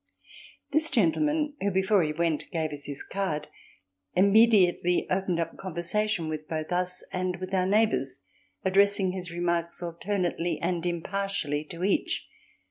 This 0.71 0.89
gentleman, 0.89 1.53
who 1.61 1.69
before 1.69 2.01
he 2.01 2.11
went 2.11 2.49
gave 2.51 2.71
us 2.73 2.85
his 2.85 3.03
card, 3.03 3.45
immediately 4.15 5.05
opened 5.11 5.39
up 5.39 5.55
conversation 5.57 6.27
both 6.27 6.49
with 6.49 6.71
us 6.71 7.03
and 7.13 7.35
with 7.35 7.53
our 7.53 7.67
neighbours, 7.67 8.21
addressing 8.65 9.11
his 9.11 9.29
remarks 9.29 9.83
alternately 9.83 10.59
and 10.59 10.87
impartially 10.87 11.63
to 11.65 11.83
each. 11.83 12.27